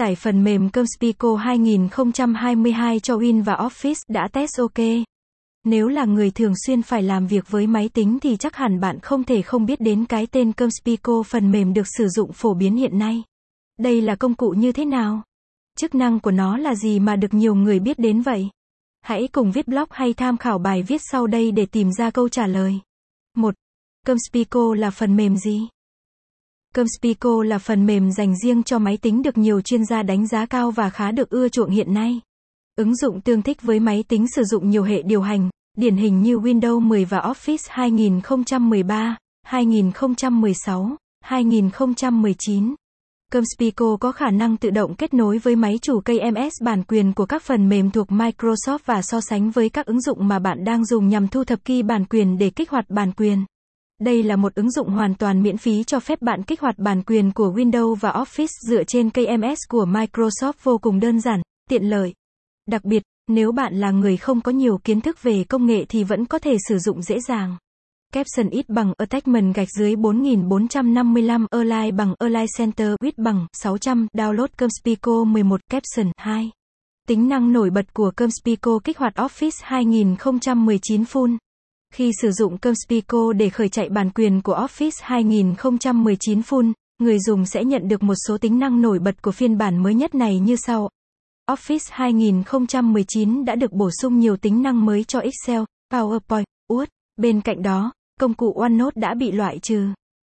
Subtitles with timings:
[0.00, 4.86] Tải phần mềm Comspico 2022 cho Win và Office đã test ok.
[5.64, 9.00] Nếu là người thường xuyên phải làm việc với máy tính thì chắc hẳn bạn
[9.00, 12.76] không thể không biết đến cái tên Comspico phần mềm được sử dụng phổ biến
[12.76, 13.22] hiện nay.
[13.78, 15.22] Đây là công cụ như thế nào?
[15.78, 18.48] Chức năng của nó là gì mà được nhiều người biết đến vậy?
[19.00, 22.28] Hãy cùng viết blog hay tham khảo bài viết sau đây để tìm ra câu
[22.28, 22.80] trả lời.
[23.36, 23.54] 1.
[24.06, 25.68] Comspico là phần mềm gì?
[26.76, 30.46] Comspico là phần mềm dành riêng cho máy tính được nhiều chuyên gia đánh giá
[30.46, 32.20] cao và khá được ưa chuộng hiện nay.
[32.76, 36.22] Ứng dụng tương thích với máy tính sử dụng nhiều hệ điều hành, điển hình
[36.22, 42.74] như Windows 10 và Office 2013, 2016, 2019.
[43.32, 47.26] Comspico có khả năng tự động kết nối với máy chủ KMS bản quyền của
[47.26, 50.84] các phần mềm thuộc Microsoft và so sánh với các ứng dụng mà bạn đang
[50.84, 53.44] dùng nhằm thu thập key bản quyền để kích hoạt bản quyền.
[54.00, 57.02] Đây là một ứng dụng hoàn toàn miễn phí cho phép bạn kích hoạt bản
[57.02, 61.84] quyền của Windows và Office dựa trên KMS của Microsoft vô cùng đơn giản, tiện
[61.84, 62.14] lợi.
[62.68, 66.04] Đặc biệt, nếu bạn là người không có nhiều kiến thức về công nghệ thì
[66.04, 67.56] vẫn có thể sử dụng dễ dàng.
[68.12, 74.48] Caption ít bằng attachment gạch dưới 4455 Align bằng Align Center width bằng 600 Download
[74.58, 76.50] Comspico 11 Caption 2
[77.08, 81.36] Tính năng nổi bật của Comspico kích hoạt Office 2019 Full
[81.94, 87.46] khi sử dụng Comspico để khởi chạy bản quyền của Office 2019 Full, người dùng
[87.46, 90.38] sẽ nhận được một số tính năng nổi bật của phiên bản mới nhất này
[90.38, 90.88] như sau.
[91.50, 96.86] Office 2019 đã được bổ sung nhiều tính năng mới cho Excel, PowerPoint, Word.
[97.16, 99.86] Bên cạnh đó, công cụ OneNote đã bị loại trừ.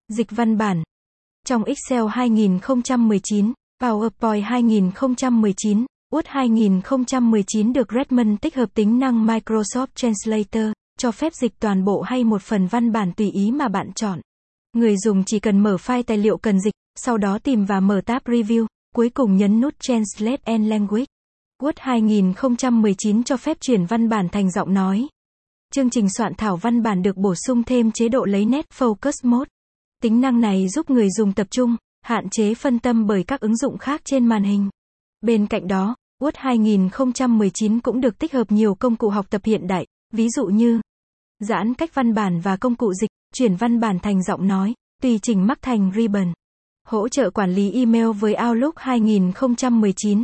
[0.09, 0.83] Dịch văn bản.
[1.47, 10.71] Trong Excel 2019, PowerPoint 2019, Word 2019 được Redmond tích hợp tính năng Microsoft Translator,
[10.99, 14.21] cho phép dịch toàn bộ hay một phần văn bản tùy ý mà bạn chọn.
[14.73, 18.01] Người dùng chỉ cần mở file tài liệu cần dịch, sau đó tìm và mở
[18.05, 21.05] tab Review, cuối cùng nhấn nút Translate and Language.
[21.61, 25.07] Word 2019 cho phép chuyển văn bản thành giọng nói.
[25.73, 29.11] Chương trình soạn thảo văn bản được bổ sung thêm chế độ lấy nét Focus
[29.23, 29.49] Mode.
[30.01, 33.57] Tính năng này giúp người dùng tập trung, hạn chế phân tâm bởi các ứng
[33.57, 34.69] dụng khác trên màn hình.
[35.21, 39.67] Bên cạnh đó, Word 2019 cũng được tích hợp nhiều công cụ học tập hiện
[39.67, 40.81] đại, ví dụ như
[41.39, 45.19] giãn cách văn bản và công cụ dịch, chuyển văn bản thành giọng nói, tùy
[45.21, 46.33] chỉnh mắc thành ribbon.
[46.87, 50.23] Hỗ trợ quản lý email với Outlook 2019.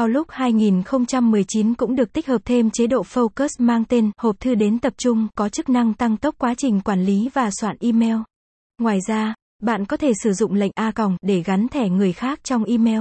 [0.00, 4.78] Outlook 2019 cũng được tích hợp thêm chế độ Focus mang tên hộp thư đến
[4.78, 8.16] tập trung có chức năng tăng tốc quá trình quản lý và soạn email.
[8.78, 12.40] Ngoài ra, bạn có thể sử dụng lệnh A còng để gắn thẻ người khác
[12.44, 13.00] trong email.